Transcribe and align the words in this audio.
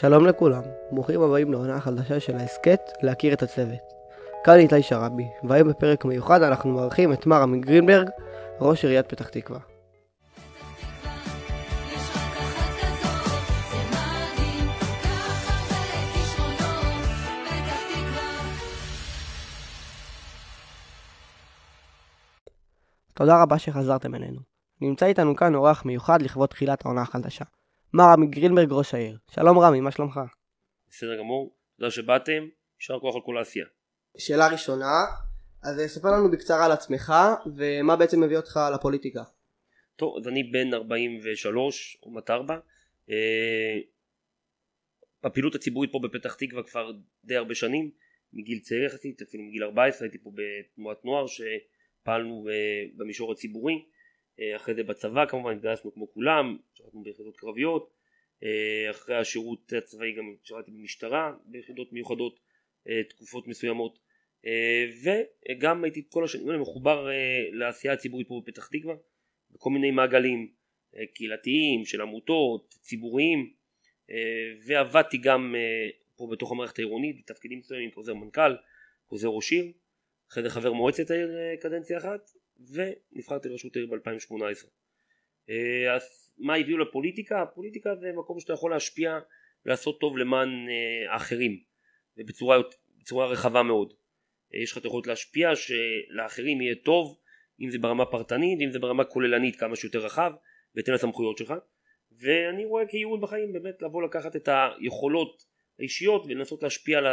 שלום 0.00 0.26
לכולם, 0.26 0.62
ברוכים 0.92 1.22
הבאים 1.22 1.52
לעונה 1.52 1.80
חדשה 1.80 2.20
של 2.20 2.36
ההסכת 2.36 2.80
להכיר 3.02 3.32
את 3.32 3.42
הצוות. 3.42 3.92
כאן 4.44 4.54
איתי 4.54 4.82
שרבי, 4.82 5.28
והיום 5.42 5.68
בפרק 5.68 6.04
מיוחד 6.04 6.42
אנחנו 6.42 6.70
מארחים 6.70 7.12
את 7.12 7.26
מר 7.26 7.42
עמי 7.42 7.60
גרינברג, 7.60 8.08
ראש 8.60 8.84
עיריית 8.84 9.06
פתח 9.06 9.28
תקווה. 9.28 9.58
תודה 23.14 23.42
רבה 23.42 23.58
שחזרתם 23.58 24.14
אלינו. 24.14 24.40
נמצא 24.80 25.06
איתנו 25.06 25.36
כאן 25.36 25.54
אורח 25.54 25.84
מיוחד 25.84 26.22
לכבוד 26.22 26.48
תחילת 26.48 26.86
העונה 26.86 27.02
החדשה. 27.02 27.44
מר 27.94 28.04
עמי 28.12 28.26
גרינברג 28.26 28.68
ראש 28.70 28.94
העיר. 28.94 29.18
שלום 29.30 29.58
רמי, 29.58 29.80
מה 29.80 29.90
שלומך? 29.90 30.20
בסדר 30.90 31.18
גמור, 31.18 31.56
תודה 31.76 31.90
שבאתם, 31.90 32.48
יישר 32.80 32.98
כוח 33.00 33.14
על 33.14 33.20
כל 33.24 33.38
העשייה. 33.38 33.66
שאלה 34.18 34.48
ראשונה, 34.48 35.04
אז 35.62 35.80
אה, 35.80 35.88
ספר 35.88 36.08
לנו 36.08 36.30
בקצרה 36.30 36.64
על 36.64 36.72
עצמך, 36.72 37.12
ומה 37.56 37.96
בעצם 37.96 38.20
מביא 38.20 38.36
אותך 38.36 38.60
לפוליטיקה. 38.74 39.22
טוב, 39.96 40.16
אז 40.20 40.28
אני 40.28 40.42
בן 40.42 40.74
43, 40.74 41.98
עומת 42.00 42.30
4. 42.30 42.58
אה, 43.10 43.78
בפעילות 45.22 45.54
הציבורית 45.54 45.92
פה 45.92 45.98
בפתח 46.02 46.34
תקווה 46.34 46.62
כבר 46.62 46.92
די 47.24 47.36
הרבה 47.36 47.54
שנים, 47.54 47.90
מגיל 48.32 48.58
צעיר 48.58 48.84
יחסית, 48.84 49.22
אפילו 49.22 49.44
מגיל 49.44 49.64
14 49.64 50.06
הייתי 50.06 50.18
פה 50.18 50.30
בתנועת 50.34 51.04
נוער 51.04 51.26
שפעלנו 51.26 52.48
אה, 52.48 52.54
במישור 52.96 53.32
הציבורי. 53.32 53.84
אה, 54.40 54.56
אחרי 54.56 54.74
זה 54.74 54.82
בצבא 54.82 55.26
כמובן 55.26 55.52
התגייסנו 55.52 55.94
כמו 55.94 56.12
כולם, 56.12 56.56
שירתנו 56.74 57.02
ביחידות 57.02 57.36
קרביות. 57.36 57.90
אה, 58.42 58.90
אחרי 58.90 59.16
השירות 59.16 59.72
הצבאי 59.72 60.12
גם 60.12 60.34
שירתי 60.44 60.70
במשטרה 60.70 61.32
ביחידות 61.44 61.92
מיוחדות 61.92 62.40
אה, 62.88 63.02
תקופות 63.08 63.46
מסוימות. 63.46 64.08
וגם 65.04 65.84
הייתי 65.84 66.02
כל 66.08 66.24
השנים 66.24 66.48
האלה 66.48 66.58
מחובר 66.58 67.08
לעשייה 67.52 67.92
הציבורית 67.92 68.28
פה 68.28 68.42
בפתח 68.44 68.66
תקווה 68.66 68.94
בכל 69.50 69.70
מיני 69.70 69.90
מעגלים 69.90 70.52
קהילתיים 71.14 71.84
של 71.84 72.00
עמותות 72.00 72.74
ציבוריים 72.80 73.52
ועבדתי 74.66 75.18
גם 75.18 75.54
פה 76.16 76.28
בתוך 76.30 76.52
המערכת 76.52 76.78
העירונית 76.78 77.16
בתפקידים 77.18 77.58
מסוימים 77.58 77.90
כעוזר 77.90 78.14
מנכ"ל 78.14 78.56
כעוזר 79.08 79.28
ראש 79.28 79.52
עיר 79.52 79.72
אחרי 80.32 80.42
זה 80.42 80.50
חבר 80.50 80.72
מועצת 80.72 81.10
העיר 81.10 81.36
אה, 81.36 81.54
קדנציה 81.60 81.98
אחת 81.98 82.30
ונבחרתי 82.72 83.48
לראשות 83.48 83.76
העיר 83.76 83.86
ב-2018 83.86 84.66
אה, 85.50 85.94
אז 85.94 86.34
מה 86.38 86.54
הביאו 86.54 86.78
לפוליטיקה? 86.78 87.42
הפוליטיקה 87.42 87.94
זה 87.94 88.12
מקום 88.12 88.40
שאתה 88.40 88.52
יכול 88.52 88.70
להשפיע 88.70 89.18
ולעשות 89.66 90.00
טוב 90.00 90.18
למען 90.18 90.48
אה, 90.48 91.12
האחרים 91.12 91.60
ובצורה 92.16 92.58
בצורה 93.00 93.26
רחבה 93.26 93.62
מאוד. 93.62 93.92
יש 94.62 94.72
לך 94.72 94.78
את 94.78 94.84
היכולת 94.84 95.06
להשפיע 95.06 95.50
שלאחרים 95.56 96.60
יהיה 96.60 96.74
טוב 96.74 97.18
אם 97.60 97.70
זה 97.70 97.78
ברמה 97.78 98.06
פרטנית 98.06 98.60
אם 98.60 98.72
זה 98.72 98.78
ברמה 98.78 99.04
כוללנית 99.04 99.56
כמה 99.56 99.76
שיותר 99.76 99.98
רחב 99.98 100.32
בהתאם 100.74 100.94
לסמכויות 100.94 101.38
שלך. 101.38 101.54
ואני 102.12 102.64
רואה 102.64 102.86
כייעוד 102.86 103.20
בחיים 103.20 103.52
באמת 103.52 103.82
לבוא 103.82 104.02
לקחת 104.02 104.36
את 104.36 104.48
היכולות 104.48 105.44
האישיות 105.78 106.26
ולנסות 106.26 106.62
להשפיע 106.62 106.98
על 106.98 107.06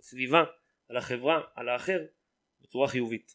הסביבה 0.00 0.44
על 0.88 0.96
החברה 0.96 1.40
על 1.54 1.68
האחר 1.68 2.04
בצורה 2.62 2.88
חיובית 2.88 3.34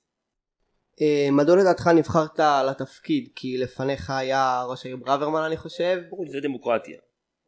אה, 1.02 1.27
מדוע 1.31 1.55
לדעתך 1.55 1.88
נבחרת 1.88 2.39
לתפקיד? 2.69 3.29
כי 3.35 3.57
לפניך 3.57 4.09
היה 4.09 4.63
ראש 4.69 4.85
העיר 4.85 4.97
ברוורמן 4.97 5.41
אני 5.41 5.57
חושב. 5.57 6.02
זה 6.27 6.39
דמוקרטיה 6.39 6.99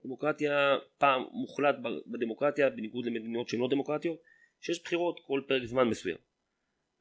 דמוקרטיה 0.05 0.75
פעם 0.97 1.23
מוחלט 1.31 1.75
בדמוקרטיה 2.07 2.69
בניגוד 2.69 3.05
למדינות 3.05 3.49
שהן 3.49 3.59
לא 3.59 3.67
דמוקרטיות 3.69 4.17
שיש 4.61 4.83
בחירות 4.83 5.19
כל 5.27 5.41
פרק 5.47 5.65
זמן 5.65 5.87
מסוים 5.87 6.17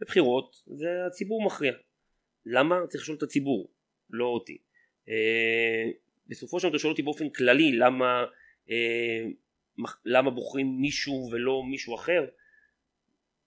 בבחירות 0.01 0.63
זה 0.67 0.87
הציבור 1.07 1.47
מכריע 1.47 1.73
למה? 2.47 2.77
צריך 2.89 3.03
לשאול 3.03 3.17
את 3.17 3.23
הציבור 3.23 3.69
לא 4.11 4.25
אותי 4.25 4.59
אה, 5.09 5.91
בסופו 6.27 6.61
של 6.61 6.69
דבר 6.69 6.77
אתה 6.77 6.83
שואל 6.83 6.93
אותי 6.93 7.03
באופן 7.03 7.29
כללי 7.29 7.73
למה 7.73 8.25
אה, 8.71 9.25
למה 10.05 10.31
בוחרים 10.31 10.81
מישהו 10.81 11.29
ולא 11.33 11.63
מישהו 11.71 11.95
אחר 11.95 12.25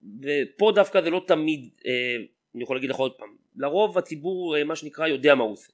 ופה 0.02 0.72
דווקא 0.74 1.00
זה 1.00 1.10
לא 1.10 1.24
תמיד 1.26 1.70
אה, 1.86 2.16
אני 2.54 2.62
יכול 2.62 2.76
להגיד 2.76 2.90
לך 2.90 2.96
עוד 2.96 3.12
פעם 3.18 3.36
לרוב 3.56 3.98
הציבור 3.98 4.56
אה, 4.56 4.64
מה 4.64 4.76
שנקרא 4.76 5.06
יודע 5.06 5.34
מה 5.34 5.44
הוא 5.44 5.52
עושה. 5.52 5.72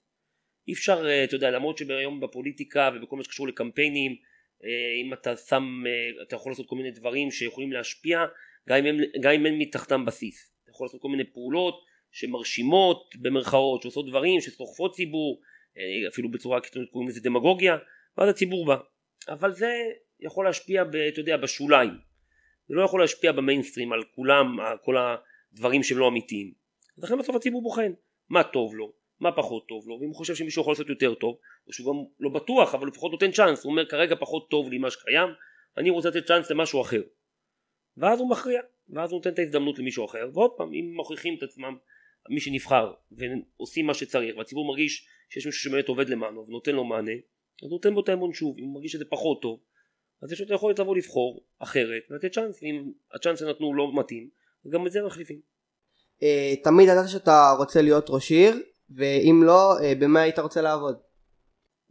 אי 0.69 0.73
אפשר 0.73 1.07
אה, 1.07 1.25
אתה 1.25 1.35
יודע 1.35 1.51
למרות 1.51 1.79
שהיום 1.79 2.21
בפוליטיקה 2.21 2.91
ובכל 2.95 3.17
מה 3.17 3.25
שקשור 3.25 3.49
לקמפיינים 3.49 4.17
אה, 4.65 5.03
אם 5.05 5.13
אתה 5.13 5.37
שם 5.37 5.85
אה, 5.87 6.23
אתה 6.23 6.37
יכול 6.37 6.53
לעשות 6.53 6.69
כל 6.69 6.77
מיני 6.77 6.91
דברים 6.91 7.31
שיכולים 7.31 7.73
להשפיע 7.73 8.25
גם 8.69 8.87
אם, 9.35 9.47
אין 9.47 9.59
מתחתם 9.59 10.05
בסיס. 10.05 10.53
אתה 10.63 10.71
יכול 10.71 10.85
לעשות 10.85 11.01
כל 11.01 11.09
מיני 11.09 11.25
פעולות 11.25 11.85
שמרשימות 12.13 13.15
במרכאות 13.21 13.83
שעושות 13.83 14.09
דברים 14.09 14.41
שסוחפות 14.41 14.95
ציבור 14.95 15.41
אה, 15.79 16.09
אפילו 16.09 16.31
בצורה 16.31 16.61
קיצונית 16.61 16.91
קוראים 16.91 17.09
לזה 17.09 17.21
דמגוגיה 17.21 17.77
ואז 18.19 18.29
הציבור 18.29 18.67
בא. 18.67 18.77
אבל 19.29 19.53
זה 19.53 19.73
יכול 20.21 20.45
להשפיע 20.45 20.85
ב, 20.85 20.97
אתה 20.97 21.21
יודע 21.21 21.37
בשוליים 21.37 21.91
זה 22.69 22.75
לא 22.75 22.83
יכול 22.83 23.01
להשפיע 23.01 23.33
במיינסטרים 23.33 23.93
על 23.93 24.03
כולם 24.15 24.61
על 24.61 24.79
כל 24.85 24.97
הדברים 24.97 25.83
שהם 25.83 25.99
לא 25.99 26.09
אמיתיים. 26.09 26.53
לכן 26.99 27.19
בסוף 27.19 27.37
הציבור 27.37 27.63
בוחן 27.63 27.93
מה 28.29 28.45
טוב 28.45 28.75
לו 28.75 28.93
מה 29.21 29.33
פחות 29.33 29.69
טוב 29.69 29.89
לו 29.89 29.99
ואם 30.01 30.09
הוא 30.09 30.15
חושב 30.15 30.35
שמישהו 30.35 30.63
יכול 30.63 30.71
לעשות 30.73 30.89
יותר 30.89 31.15
טוב 31.15 31.37
או 31.67 31.73
שהוא 31.73 31.95
גם 31.95 32.11
לא 32.21 32.31
בטוח 32.31 32.75
אבל 32.75 32.89
לפחות 32.89 33.13
נותן 33.13 33.31
צ'אנס 33.31 33.65
הוא 33.65 33.71
אומר 33.71 33.87
כרגע 33.87 34.17
פחות 34.21 34.51
טוב 34.51 34.71
לי 34.71 34.79
מה 34.79 34.91
שקיים 34.91 35.29
אני 35.77 35.91
רוצה 35.91 36.09
לתת 36.09 36.27
צ'אנס 36.27 36.51
למשהו 36.51 36.83
אחר. 36.83 37.03
ואז 37.97 38.21
הוא 38.21 38.31
מכריע 38.31 38.61
ואז 38.89 39.11
הוא 39.11 39.19
נותן 39.19 39.33
את 39.33 39.39
ההזדמנות 39.39 39.79
למישהו 39.79 40.05
אחר 40.05 40.31
ועוד 40.35 40.51
פעם 40.57 40.73
אם 40.75 40.93
מוכיחים 40.97 41.35
את 41.39 41.43
עצמם 41.43 41.77
מי 42.31 42.41
שנבחר 42.41 42.93
ועושים 43.13 43.87
מה 43.87 43.95
שצריך 43.95 44.37
והציבור 44.37 44.67
מרגיש 44.69 45.07
שיש 45.31 45.47
מישהו 45.47 45.61
שבאמת 45.61 45.89
עובד 45.89 46.09
למענו 46.09 46.47
ונותן 46.49 46.75
לו 46.75 46.85
מענה 46.85 47.13
אז 47.63 47.71
הוא 47.71 47.71
נותן 47.71 47.95
בו 47.95 48.01
את 48.01 48.09
האמון 48.09 48.33
שוב 48.33 48.59
אם 48.59 48.65
הוא 48.65 48.75
מרגיש 48.75 48.93
שזה 48.93 49.05
פחות 49.05 49.43
טוב 49.43 49.61
אז 50.25 50.33
יש 50.33 50.41
לו 50.41 50.47
את 50.47 50.51
היכולת 50.51 50.79
לבוא 50.79 50.97
לבחור 50.97 51.45
אחרת 51.59 52.03
ולתת 52.11 52.33
צ'אנס 52.33 52.63
ואם 52.63 52.93
הצ'אנס 53.15 53.39
שנתנו 53.41 53.75
לא 53.75 53.93
מתאים 53.95 54.29
גם 54.69 54.87
את 54.87 54.93
זה 54.93 55.03
מחליפים. 55.03 55.41
אה, 56.23 56.55
תמיד 56.65 56.89
ידעת 56.89 57.09
שאתה 57.09 57.55
רוצה 57.59 57.83
להיות 57.83 58.07
ראש 58.09 58.31
עיר, 58.31 58.55
ואם 58.91 59.43
לא, 59.45 59.79
אה, 59.83 59.95
במה 59.95 60.21
היית 60.21 60.39
רוצה 60.39 60.63
לעבוד? 60.63 60.97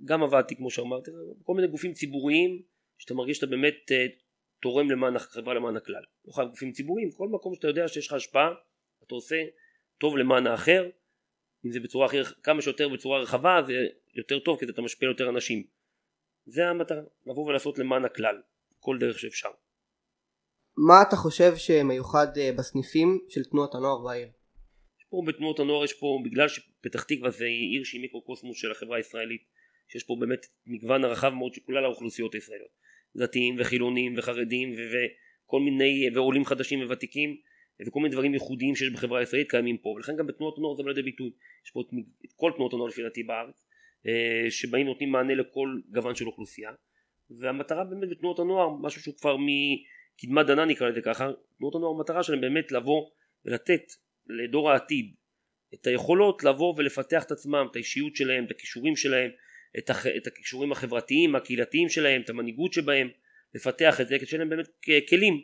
גם 0.05 0.23
עבדתי 0.23 0.55
כמו 0.55 0.71
שאמרתי 0.71 1.11
בכל 1.41 1.53
מיני 1.53 1.67
גופים 1.67 1.93
ציבוריים 1.93 2.61
שאתה 2.97 3.13
מרגיש 3.13 3.37
שאתה 3.37 3.47
באמת 3.47 3.91
אה, 3.91 4.05
תורם 4.61 4.91
למען 4.91 5.15
החברה 5.15 5.53
למען 5.53 5.77
הכלל. 5.77 6.03
לא 6.25 6.33
חייב 6.33 6.49
גופים 6.49 6.71
ציבוריים 6.71 7.11
כל 7.11 7.27
מקום 7.27 7.55
שאתה 7.55 7.67
יודע 7.67 7.87
שיש 7.87 8.07
לך 8.07 8.13
השפעה 8.13 8.49
אתה 9.07 9.15
עושה 9.15 9.43
טוב 9.97 10.17
למען 10.17 10.47
האחר 10.47 10.89
אם 11.65 11.71
זה 11.71 11.79
בצורה 11.79 12.05
הכי 12.05 12.17
כמה 12.43 12.61
שיותר 12.61 12.89
בצורה 12.89 13.19
רחבה 13.19 13.61
זה 13.67 13.73
יותר 14.15 14.39
טוב 14.39 14.59
כי 14.59 14.65
אתה 14.65 14.81
משפיע 14.81 15.09
יותר 15.09 15.29
אנשים 15.29 15.63
זה 16.45 16.69
המטרה 16.69 17.01
לבוא 17.25 17.45
ולעשות 17.45 17.79
למען 17.79 18.05
הכלל 18.05 18.41
כל 18.79 18.97
דרך 18.99 19.19
שאפשר. 19.19 19.49
מה 20.77 20.93
אתה 21.07 21.15
חושב 21.15 21.55
שמיוחד 21.55 22.27
אה, 22.37 22.51
בסניפים 22.57 23.19
של 23.29 23.43
תנועות 23.43 23.75
הנוער 23.75 24.03
בעיר? 24.03 24.27
יש 24.99 25.05
פה 25.09 25.23
בתנועות 25.27 25.59
הנוער 25.59 25.83
יש 25.83 25.93
פה 25.93 26.19
בגלל 26.25 26.47
שפתח 26.47 27.03
תקווה 27.03 27.29
זה 27.29 27.45
עיר 27.45 27.83
שהיא 27.83 28.01
מיקרוקוסמוס 28.01 28.57
של 28.57 28.71
החברה 28.71 28.97
הישראלית 28.97 29.41
שיש 29.87 30.03
פה 30.03 30.15
באמת 30.19 30.45
מגוון 30.65 31.03
הרחב 31.03 31.29
מאוד 31.29 31.53
של 31.53 31.61
כלל 31.65 31.85
האוכלוסיות 31.85 32.33
הישראליות. 32.33 32.69
דתיים 33.15 33.55
וחילונים 33.59 34.15
וחרדים 34.17 34.73
וכל 34.73 35.59
מיני 35.59 36.09
ועולים 36.15 36.45
חדשים 36.45 36.79
וותיקים 36.87 37.37
וכל 37.87 37.99
מיני 37.99 38.11
דברים 38.13 38.33
ייחודיים 38.33 38.75
שיש 38.75 38.89
בחברה 38.89 39.19
הישראלית 39.19 39.49
קיימים 39.49 39.77
פה. 39.77 39.89
ולכן 39.89 40.15
גם 40.15 40.27
בתנועות 40.27 40.57
הנוער 40.57 40.75
זה 40.75 40.83
בא 40.83 40.89
לידי 40.89 41.01
ביטוי. 41.01 41.31
יש 41.65 41.71
פה 41.71 41.81
את, 41.81 41.87
את 42.25 42.33
כל 42.35 42.51
תנועות 42.55 42.73
הנוער 42.73 42.89
לפי 42.89 43.03
דעתי 43.03 43.23
בארץ 43.23 43.65
שבאים 44.49 44.87
נותנים 44.87 45.11
מענה 45.11 45.35
לכל 45.35 45.79
גוון 45.89 46.15
של 46.15 46.27
אוכלוסייה 46.27 46.71
והמטרה 47.39 47.83
באמת 47.83 48.09
בתנועות 48.09 48.39
הנוער 48.39 48.69
משהו 48.81 49.01
שהוא 49.01 49.15
כבר 49.17 49.37
מקדמת 49.37 50.45
דנא 50.45 50.65
נקרא 50.65 50.87
לזה 50.87 51.01
ככה 51.01 51.29
תנועות 51.57 51.75
הנוער 51.75 51.95
המטרה 51.95 52.23
שלהם 52.23 52.41
באמת 52.41 52.71
לבוא 52.71 53.09
ולתת 53.45 53.81
לדור 54.27 54.71
העתיד 54.71 55.15
את 55.73 55.87
היכולות 55.87 56.43
לבוא 56.43 56.73
ולפתח 56.77 57.23
את 57.23 57.31
עצמם, 57.31 57.67
את 57.71 57.75
האישיות 57.75 58.15
שלהם, 58.15 58.45
את 58.45 58.51
הכישורים 58.51 58.95
שלהם, 58.95 59.31
את, 59.77 59.89
הח... 59.89 60.07
את 60.07 60.27
הכישורים 60.27 60.71
החברתיים, 60.71 61.35
הקהילתיים 61.35 61.89
שלהם, 61.89 62.21
את 62.21 62.29
המנהיגות 62.29 62.73
שבהם, 62.73 63.09
לפתח 63.55 64.01
את 64.01 64.07
זה, 64.07 64.19
כדי 64.19 64.37
להם 64.37 64.49
באמת 64.49 64.67
כלים 65.09 65.41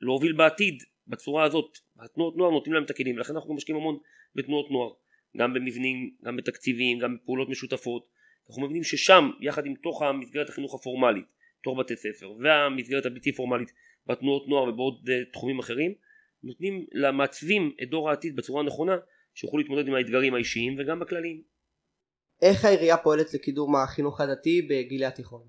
להוביל 0.00 0.32
בעתיד 0.32 0.82
בצורה 1.06 1.44
הזאת. 1.44 1.78
התנועות 2.00 2.36
נוער 2.36 2.50
נותנים 2.50 2.74
להם 2.74 2.84
את 2.84 2.90
הכלים, 2.90 3.16
ולכן 3.16 3.34
אנחנו 3.34 3.54
משקיעים 3.54 3.80
המון 3.80 3.98
בתנועות 4.34 4.70
נוער, 4.70 4.90
גם 5.36 5.54
במבנים, 5.54 6.10
גם 6.24 6.36
בתקציבים, 6.36 6.98
גם 6.98 7.16
בפעולות 7.16 7.48
משותפות. 7.48 8.08
אנחנו 8.48 8.62
מבינים 8.62 8.84
ששם, 8.84 9.30
יחד 9.40 9.66
עם 9.66 9.74
תוך 9.74 10.02
המסגרת 10.02 10.48
החינוך 10.48 10.74
הפורמלית, 10.74 11.24
תוך 11.62 11.78
בתי 11.78 11.96
ספר, 11.96 12.32
והמסגרת 12.40 13.06
הבלתי 13.06 13.32
פורמלית 13.32 13.72
בתנועות 14.06 14.48
נוער 14.48 14.68
ובעוד 14.68 15.08
uh, 15.08 15.32
תחומים 15.32 15.58
אחרים, 15.58 15.94
נותנים 16.42 16.86
למעצבים 16.92 17.72
את 17.82 17.90
דור 17.90 18.10
העתיד 18.10 18.36
בצורה 18.36 18.62
נכונה 18.62 18.96
שיוכלו 19.34 19.58
להתמודד 19.58 19.88
עם 19.88 19.94
האתגרים 19.94 20.34
האישיים 20.34 20.76
וגם 20.78 21.00
בכלליים. 21.00 21.42
איך 22.42 22.64
העירייה 22.64 22.96
פועלת 22.96 23.34
לקידום 23.34 23.76
החינוך 23.76 24.20
הדתי 24.20 24.62
בגילי 24.62 25.04
התיכון? 25.04 25.48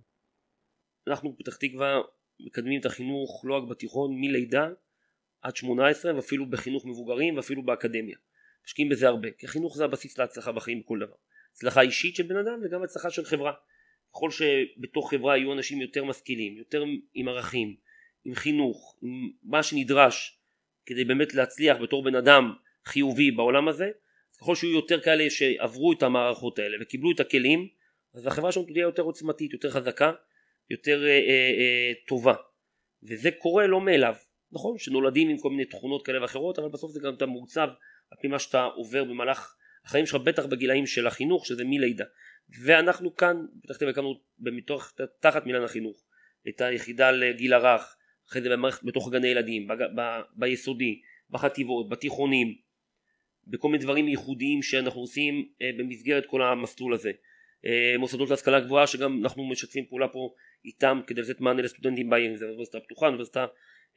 אנחנו 1.08 1.34
בפתח 1.34 1.56
תקווה 1.56 2.00
מקדמים 2.40 2.80
את 2.80 2.86
החינוך 2.86 3.42
לא 3.46 3.58
רק 3.58 3.70
בתיכון 3.70 4.12
מלידה 4.22 4.70
עד 5.42 5.56
18 5.56 6.16
ואפילו 6.16 6.50
בחינוך 6.50 6.86
מבוגרים 6.86 7.38
ואפילו 7.38 7.64
באקדמיה. 7.64 8.18
משקיעים 8.66 8.90
בזה 8.90 9.08
הרבה, 9.08 9.32
כי 9.32 9.46
החינוך 9.46 9.78
זה 9.78 9.86
הבסיס 9.86 10.18
להצלחה 10.18 10.52
בחיים 10.52 10.80
בכל 10.80 11.00
דבר. 11.00 11.16
הצלחה 11.54 11.82
אישית 11.82 12.16
של 12.16 12.24
בן 12.24 12.38
אדם 12.38 12.60
וגם 12.64 12.84
הצלחה 12.84 13.10
של 13.10 13.26
חברה. 13.26 13.54
ככל 14.14 14.30
שבתוך 14.32 15.10
חברה 15.10 15.38
יהיו 15.38 15.54
אנשים 15.54 15.82
יותר 15.82 16.04
משכילים, 16.04 16.58
יותר 16.58 16.84
עם 17.14 17.28
ערכים, 17.28 17.76
עם 18.26 18.36
חינוך, 18.36 18.98
עם 19.02 19.32
מה 19.44 19.64
שנדרש 19.64 20.40
כדי 20.86 21.06
באמת 21.06 21.34
להצליח 21.34 21.78
בתור 21.78 22.04
בן 22.04 22.16
אדם 22.16 22.54
חיובי 22.86 23.32
בעולם 23.32 23.68
הזה, 23.68 23.92
ככל 24.40 24.56
שיהיו 24.56 24.76
יותר 24.76 25.02
כאלה 25.02 25.30
שעברו 25.30 25.94
את 25.94 26.04
המערכות 26.04 26.60
האלה 26.60 26.78
וקיבלו 26.82 27.12
את 27.12 27.20
הכלים, 27.20 27.68
אז 28.14 28.28
החברה 28.28 28.52
שלנו 28.52 28.66
תהיה 28.66 28.82
יותר 28.82 29.02
עוצמתית, 29.02 29.54
יותר 29.54 29.70
חזקה, 29.70 30.12
יותר 30.70 31.04
אה, 31.04 31.10
אה, 31.10 31.52
אה, 31.60 31.94
טובה. 32.08 32.34
וזה 33.04 33.32
קורה 33.32 33.68
לא 33.68 33.82
מאליו. 33.82 34.16
נכון 34.52 34.78
שנולדים 34.78 35.30
עם 35.30 35.38
כל 35.38 35.50
מיני 35.50 35.66
תכונות 35.66 36.06
כאלה 36.06 36.22
ואחרות, 36.22 36.60
אבל 36.60 36.70
בסוף 36.70 36.92
זה 36.92 37.00
גם 37.00 37.14
אתה 37.14 37.26
מעוצב 37.26 37.70
על 38.12 38.18
פי 38.22 38.28
מה 38.28 38.40
שאתה 38.40 38.64
עובר 38.64 39.04
במהלך 39.04 39.56
החיים 39.86 40.06
שלך, 40.06 40.22
בטח 40.22 40.46
בגילאים 40.46 40.86
של 40.86 41.08
החינוך, 41.08 41.46
שזה 41.46 41.64
מלידה. 41.66 42.06
ואנחנו 42.64 43.16
כאן, 43.16 43.46
פתח 43.64 43.76
תקווה 43.76 43.92
הקמנו 43.92 44.22
מתוך, 44.40 44.92
תחת 45.20 45.46
מילן 45.46 45.64
החינוך, 45.64 46.04
את 46.50 46.62
היחידה 46.62 47.12
לגיל 47.12 47.54
הרך, 47.54 47.96
אחרי 48.30 48.42
זה 48.42 48.50
במערכת, 48.50 48.84
בתוך 48.84 49.12
גני 49.12 49.28
ילדים, 49.28 49.68
בג, 49.68 49.78
ב, 49.96 50.02
ביסודי, 50.36 51.02
בחטיבות, 51.30 51.90
בתיכונים, 51.90 52.56
בכל 53.48 53.68
מיני 53.68 53.84
דברים 53.84 54.08
ייחודיים 54.08 54.64
שאנחנו 54.64 55.02
עושים 55.02 55.50
אה, 55.62 55.72
במסגרת 55.78 56.26
כל 56.26 56.42
המסלול 56.42 56.94
הזה. 56.94 57.12
אה, 57.66 57.96
מוסדות 58.00 58.30
להשכלה 58.30 58.60
גבוהה 58.60 58.88
שגם 58.88 59.24
אנחנו 59.24 59.50
משתפים 59.50 59.86
פעולה 59.86 60.08
פה 60.08 60.34
איתם 60.66 61.02
כדי 61.08 61.22
לתת 61.22 61.42
מענה 61.42 61.62
לסטודנטים 61.62 62.10
בעיר, 62.10 62.38
זה 62.38 62.46
אוניברסיטה 62.46 62.80
פתוחה, 62.80 63.06
אוניברסיטה 63.06 63.46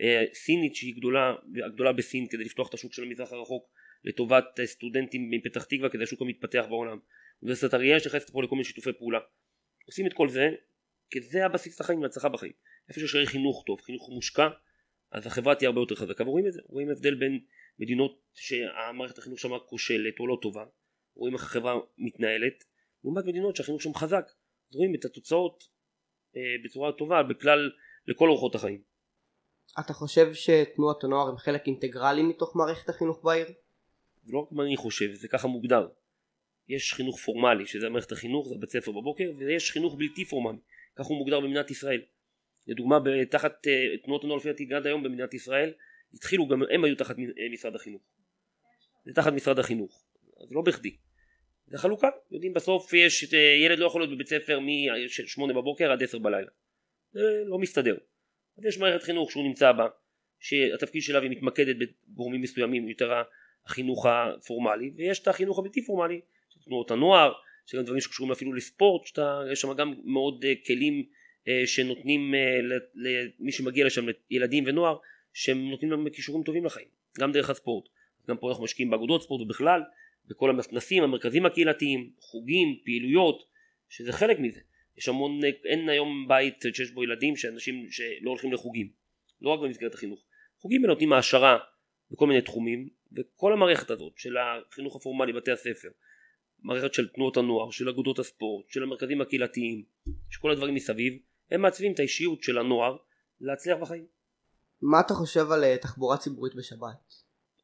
אה, 0.00 0.24
סינית 0.34 0.74
שהיא 0.74 0.94
גדולה, 0.96 1.34
הגדולה 1.66 1.92
בסין 1.92 2.26
כדי 2.30 2.44
לפתוח 2.44 2.68
את 2.68 2.74
השוק 2.74 2.92
של 2.92 3.02
המזרח 3.02 3.32
הרחוק 3.32 3.68
לטובת 4.04 4.44
סטודנטים 4.64 5.30
מפתח 5.30 5.64
תקווה 5.64 5.88
כדי 5.90 6.02
השוק 6.02 6.22
המתפתח 6.22 6.64
בעולם. 6.68 6.98
אוניברסיטת 7.42 7.74
אריאל 7.74 7.98
שנכנסת 7.98 8.30
פה 8.30 8.42
לכל 8.42 8.54
מיני 8.54 8.64
שיתופי 8.64 8.92
פעולה. 8.98 9.18
עושים 9.86 10.06
את 10.06 10.12
כל 10.12 10.28
זה 10.28 10.48
כי 11.10 11.20
זה 11.20 11.46
הבסיס 11.46 11.80
לחיים 11.80 12.02
להצלחה 12.02 12.28
בחיים. 12.28 12.52
איפה 12.88 13.00
שיש 13.00 13.28
חינוך 13.28 13.62
טוב, 13.66 13.80
חינוך 13.80 14.08
מושקע, 14.08 14.48
אז 15.12 15.26
החברה 15.26 15.54
תהיה 15.54 15.68
הרבה 15.68 15.80
יותר 15.80 15.94
חזקה 15.94 16.24
ורואים 16.24 16.46
את 16.46 16.52
זה, 16.52 16.60
רואים 16.66 16.90
הבדל 16.90 17.14
בין 17.14 17.40
מדינות 17.78 18.22
שהמערכת 18.34 19.18
החינוך 19.18 19.38
שם 19.38 19.58
כושלת 19.66 20.20
או 20.20 20.26
לא 20.26 20.38
טובה, 20.42 20.64
רואים 21.14 21.34
איך 21.34 21.42
החברה 21.42 21.74
מתנהלת, 21.98 22.64
לעומת 23.04 23.24
מדינות 23.24 23.56
שהחינוך 23.56 23.82
שם 23.82 23.94
חזק, 23.94 24.24
אז 24.70 24.76
רואים 24.76 24.94
את 24.94 25.04
התוצאות 25.04 25.64
אה, 26.36 26.54
בצורה 26.64 26.92
טובה 26.92 27.22
בכלל 27.22 27.70
לכל 28.06 28.28
אורחות 28.28 28.54
החיים. 28.54 28.82
אתה 29.80 29.92
חושב 29.92 30.34
שתנועות 30.34 31.04
הנוער 31.04 31.28
הם 31.28 31.36
חלק 31.36 31.66
אינטגרלי 31.66 32.22
מתוך 32.22 32.56
מערכת 32.56 32.88
החינוך 32.88 33.24
בעיר? 33.24 33.46
זה 34.22 34.32
לא 34.32 34.38
רק 34.38 34.52
מה 34.52 34.62
אני 34.62 34.76
חושב, 34.76 35.14
זה 35.14 35.28
ככה 35.28 35.48
מוגדר. 35.48 35.88
יש 36.68 36.94
חינוך 36.94 37.20
פורמלי, 37.20 37.66
שזה 37.66 37.88
מערכת 37.88 38.12
החינוך, 38.12 38.48
זה 38.48 38.54
בית 38.58 38.70
ספר 38.70 38.92
בבוקר, 38.92 39.32
ויש 39.38 39.70
חינוך 39.70 39.94
בלתי 39.98 40.24
פורמלי, 40.24 40.58
כך 40.96 41.06
הוא 41.06 41.18
מוגדר 41.18 41.40
במדינת 41.40 41.70
ישראל. 41.70 42.00
לדוגמה, 42.66 42.98
תחת 43.30 43.66
אה, 43.66 43.98
תנועות 44.04 44.24
הנוער 44.24 44.38
לפי 44.38 44.48
דעתי 44.48 44.74
עד 44.74 44.86
היום 44.86 45.02
במדינת 45.02 45.34
ישראל, 45.34 45.72
התחילו 46.14 46.48
גם, 46.48 46.62
הם 46.70 46.84
היו 46.84 46.96
תחת 46.96 47.18
אה, 47.18 47.48
משרד 47.52 47.74
החינוך. 47.74 48.02
זה 49.04 49.12
תחת 49.14 49.32
משרד 49.32 49.58
החינוך, 49.58 50.04
אז 50.40 50.52
לא 50.52 50.62
בכדי. 50.62 50.96
זה 51.66 51.78
חלוקה, 51.78 52.08
יודעים 52.30 52.54
בסוף 52.54 52.92
יש, 52.92 53.34
אה, 53.34 53.38
ילד 53.38 53.78
לא 53.78 53.86
יכול 53.86 54.00
להיות 54.00 54.14
בבית 54.14 54.28
ספר 54.28 54.60
מ-8 54.60 55.52
בבוקר 55.54 55.92
עד 55.92 56.02
10 56.02 56.18
בלילה. 56.18 56.50
זה 57.12 57.20
לא 57.46 57.58
מסתדר. 57.58 57.96
אז 58.58 58.64
יש 58.64 58.78
מערכת 58.78 59.04
חינוך 59.04 59.30
שהוא 59.30 59.44
נמצא 59.44 59.72
בה, 59.72 59.86
שהתפקיד 60.40 61.02
שלה 61.02 61.20
היא 61.20 61.30
מתמקדת 61.30 61.76
בגורמים 62.08 62.40
מסוימים, 62.40 62.88
יותר 62.88 63.12
החינוך 63.66 64.06
הפורמלי, 64.06 64.92
ויש 64.96 65.18
את 65.18 65.28
החינוך 65.28 65.58
הבלתי 65.58 65.84
פורמלי, 65.84 66.20
תנועות 66.64 66.90
הנוער, 66.90 67.32
שגם 67.66 67.82
דברים 67.82 68.00
שקשורים 68.00 68.32
אפילו 68.32 68.52
לספורט, 68.52 69.06
שיש 69.06 69.60
שם 69.60 69.72
גם 69.72 69.94
מאוד 70.04 70.44
uh, 70.44 70.66
כלים 70.66 71.04
uh, 71.44 71.66
שנותנים 71.66 72.34
uh, 72.34 72.74
למי 73.40 73.52
שמגיע 73.52 73.86
לשם, 73.86 74.06
לילדים 74.30 74.64
ונוער, 74.66 74.96
שהם 75.32 75.70
נותנים 75.70 75.90
להם 75.90 76.10
כישורים 76.10 76.44
טובים 76.44 76.64
לחיים, 76.64 76.88
גם 77.18 77.32
דרך 77.32 77.50
הספורט. 77.50 77.88
גם 78.28 78.36
פה 78.36 78.48
אנחנו 78.48 78.64
משקיעים 78.64 78.90
באגודות 78.90 79.22
ספורט 79.22 79.42
ובכלל, 79.42 79.82
בכל 80.28 80.50
המתנסים, 80.50 81.02
המרכזים 81.02 81.46
הקהילתיים, 81.46 82.10
חוגים, 82.18 82.78
פעילויות, 82.84 83.42
שזה 83.88 84.12
חלק 84.12 84.38
מזה. 84.38 84.60
יש 84.98 85.08
המון, 85.08 85.40
אין 85.64 85.88
היום 85.88 86.28
בית 86.28 86.64
שיש 86.74 86.90
בו 86.90 87.04
ילדים 87.04 87.36
שאנשים 87.36 87.86
שלא 87.90 88.30
הולכים 88.30 88.52
לחוגים, 88.52 88.90
לא 89.40 89.50
רק 89.50 89.60
במסגרת 89.60 89.94
החינוך. 89.94 90.24
חוגים 90.58 90.86
נותנים 90.86 91.12
העשרה 91.12 91.58
בכל 92.10 92.26
מיני 92.26 92.40
תחומים, 92.40 92.88
וכל 93.16 93.52
המערכת 93.52 93.90
הזאת 93.90 94.12
של 94.16 94.36
החינוך 94.36 94.96
הפורמלי, 94.96 95.32
בתי 95.32 95.50
הספר, 95.50 95.88
מערכת 96.62 96.94
של 96.94 97.08
תנועות 97.08 97.36
הנוער, 97.36 97.70
של 97.70 97.88
אגודות 97.88 98.18
הספורט, 98.18 98.68
של 98.68 98.82
המרכזים 98.82 99.20
הקהילתיים, 99.20 99.84
של 100.30 100.40
כל 100.40 100.50
הדברים 100.50 100.74
מסביב, 100.74 101.12
הם 101.50 101.62
מעצבים 101.62 101.92
את 101.92 101.98
האישיות 101.98 102.42
של 102.42 102.58
הנוער 102.58 102.96
להצליח 103.40 103.78
בחיים. 103.78 104.06
מה 104.82 105.00
אתה 105.00 105.14
חושב 105.14 105.50
על 105.50 105.64
אה, 105.64 105.78
תחבורה 105.78 106.16
ציבורית 106.18 106.54
בשבת? 106.54 107.14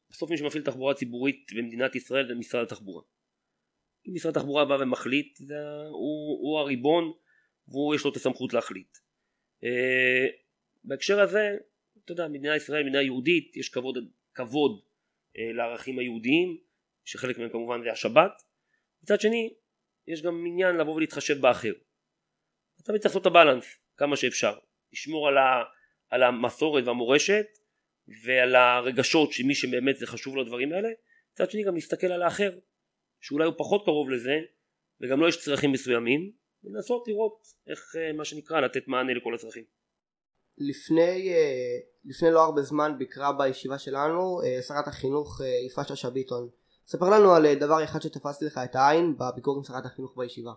בסוף 0.09 0.29
מי 0.29 0.37
שמפעיל 0.37 0.63
תחבורה 0.63 0.93
ציבורית 0.93 1.51
במדינת 1.55 1.95
ישראל 1.95 2.27
זה 2.27 2.35
משרד 2.35 2.63
התחבורה. 2.63 3.03
אם 4.07 4.13
משרד 4.13 4.37
התחבורה 4.37 4.65
בא 4.65 4.73
ומחליט, 4.73 5.37
זה, 5.37 5.55
הוא, 5.89 6.39
הוא 6.41 6.59
הריבון 6.59 7.13
והוא 7.67 7.95
יש 7.95 8.03
לו 8.03 8.11
את 8.11 8.15
הסמכות 8.15 8.53
להחליט. 8.53 8.97
אה, 9.63 10.27
בהקשר 10.83 11.19
הזה, 11.19 11.57
אתה 12.05 12.11
יודע, 12.11 12.27
מדינת 12.27 12.57
ישראל 12.57 12.83
מדינה 12.83 13.01
יהודית, 13.01 13.57
יש 13.57 13.69
כבוד, 13.69 13.97
כבוד 14.33 14.81
לערכים 15.35 15.99
היהודיים, 15.99 16.57
שחלק 17.05 17.37
מהם 17.37 17.49
כמובן 17.49 17.83
זה 17.83 17.91
השבת. 17.91 18.31
מצד 19.03 19.21
שני, 19.21 19.53
יש 20.07 20.21
גם 20.21 20.45
עניין 20.47 20.75
לבוא 20.75 20.95
ולהתחשב 20.95 21.41
באחר. 21.41 21.73
אתה 22.81 22.93
צריך 22.93 23.05
לעשות 23.05 23.21
את 23.21 23.27
הבלנס 23.27 23.65
כמה 23.97 24.17
שאפשר, 24.17 24.57
לשמור 24.93 25.27
על, 25.27 25.37
ה, 25.37 25.63
על 26.09 26.23
המסורת 26.23 26.83
והמורשת 26.85 27.45
ועל 28.23 28.55
הרגשות 28.55 29.31
של 29.33 29.43
מי 29.43 29.55
שבאמת 29.55 29.97
זה 29.97 30.07
חשוב 30.07 30.35
לו 30.35 30.41
הדברים 30.41 30.73
האלה, 30.73 30.89
מצד 31.33 31.51
שני 31.51 31.63
גם 31.63 31.75
להסתכל 31.75 32.07
על 32.07 32.21
האחר, 32.21 32.49
שאולי 33.21 33.45
הוא 33.45 33.53
פחות 33.57 33.85
קרוב 33.85 34.09
לזה 34.09 34.39
וגם 35.01 35.17
לו 35.19 35.23
לא 35.23 35.29
יש 35.29 35.37
צרכים 35.37 35.71
מסוימים, 35.71 36.31
ולנסות 36.63 37.07
לראות 37.07 37.47
איך 37.67 37.95
אה, 37.95 38.13
מה 38.13 38.25
שנקרא 38.25 38.61
לתת 38.61 38.87
מענה 38.87 39.13
לכל 39.13 39.35
הצרכים. 39.35 39.63
לפני, 40.59 41.33
אה, 41.33 41.77
לפני 42.05 42.31
לא 42.31 42.43
הרבה 42.43 42.61
זמן 42.61 42.91
ביקרה 42.97 43.33
בישיבה 43.33 43.79
שלנו 43.79 44.41
אה, 44.41 44.61
שרת 44.61 44.87
החינוך 44.87 45.41
יפעת 45.65 45.87
שאשא 45.87 46.09
ביטון. 46.09 46.49
ספר 46.87 47.09
לנו 47.09 47.33
על 47.33 47.53
דבר 47.53 47.83
אחד 47.83 48.01
שתפסתי 48.01 48.45
לך 48.45 48.59
את 48.63 48.75
העין 48.75 49.15
בביקור 49.17 49.57
עם 49.57 49.63
שרת 49.63 49.85
החינוך 49.85 50.17
בישיבה. 50.17 50.51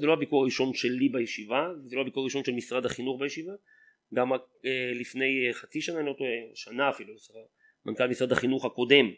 זה 0.00 0.06
לא 0.06 0.12
הביקור 0.12 0.42
הראשון 0.42 0.74
שלי 0.74 1.08
בישיבה, 1.08 1.68
זה 1.84 1.96
לא 1.96 2.00
הביקור 2.00 2.22
הראשון 2.22 2.44
של 2.44 2.52
משרד 2.52 2.86
החינוך 2.86 3.20
בישיבה, 3.20 3.52
גם 4.14 4.32
אה, 4.32 4.38
לפני 5.00 5.48
חצי 5.52 5.80
שנה, 5.80 5.98
אני 5.98 6.06
לא 6.06 6.12
טועה, 6.12 6.30
שנה 6.54 6.90
אפילו, 6.90 7.14
מנכ"ל 7.86 8.08
משרד 8.08 8.32
החינוך 8.32 8.64
הקודם 8.64 9.10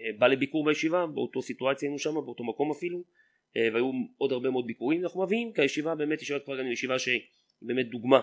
אה, 0.00 0.06
בא 0.18 0.26
לביקור 0.26 0.64
בישיבה, 0.64 1.06
באותו 1.06 1.42
סיטואציה 1.42 1.88
היינו 1.88 1.98
שם, 1.98 2.14
באותו 2.14 2.44
מקום 2.44 2.70
אפילו, 2.70 3.04
אה, 3.56 3.68
והיו 3.72 3.90
עוד 4.18 4.32
הרבה 4.32 4.50
מאוד 4.50 4.66
ביקורים, 4.66 5.02
אנחנו 5.02 5.22
מביאים, 5.22 5.52
כי 5.52 5.60
הישיבה 5.60 5.94
באמת 5.94 6.22
ישיבת 6.22 6.42
כפר 6.42 6.54
גנים 6.54 6.66
היא 6.66 6.72
ישיבה 6.72 6.94
באמת 7.62 7.88
דוגמה 7.90 8.20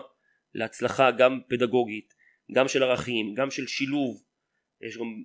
להצלחה 0.54 1.10
גם 1.10 1.40
פדגוגית, 1.48 2.14
גם 2.52 2.68
של 2.68 2.82
ערכים, 2.82 3.34
גם 3.34 3.50
של 3.50 3.66
שילוב, 3.66 4.22
יש 4.80 4.96
גם 4.96 5.22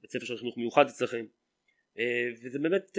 בית 0.00 0.10
ספר 0.10 0.24
של 0.24 0.36
חינוך 0.38 0.58
מיוחד 0.58 0.86
אצלכם, 0.86 1.26
וזה 2.42 2.58
באמת 2.58 2.98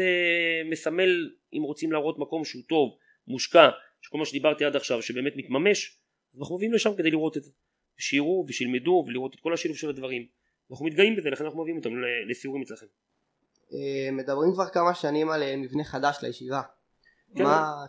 מסמל, 0.69 1.31
אם 1.53 1.61
רוצים 1.61 1.91
להראות 1.91 2.19
מקום 2.19 2.45
שהוא 2.45 2.63
טוב, 2.69 2.97
מושקע, 3.27 3.69
שכל 4.01 4.17
מה 4.17 4.25
שדיברתי 4.25 4.65
עד 4.65 4.75
עכשיו 4.75 5.01
שבאמת 5.01 5.33
מתממש, 5.35 5.97
אנחנו 6.39 6.55
מביאים 6.55 6.73
לשם 6.73 6.95
כדי 6.97 7.11
לראות 7.11 7.37
את 7.37 7.43
זה, 7.43 7.51
שיראו 7.97 8.45
ושילמדו 8.47 9.03
ולראות 9.07 9.35
את 9.35 9.39
כל 9.39 9.53
השילוב 9.53 9.77
של 9.77 9.89
הדברים, 9.89 10.27
אנחנו 10.71 10.85
מתגאים 10.85 11.15
בזה, 11.15 11.29
לכן 11.29 11.45
אנחנו 11.45 11.61
מביאים 11.61 11.77
אותם 11.77 11.89
לסיורים 12.29 12.61
אצלכם. 12.61 12.85
אה, 13.73 14.11
מדברים 14.11 14.53
כבר 14.53 14.67
כמה 14.69 14.95
שנים 14.95 15.29
על 15.29 15.43
אה, 15.43 15.55
מבנה 15.55 15.83
חדש 15.83 16.17
לישיבה. 16.21 16.61
כן, 17.35 17.43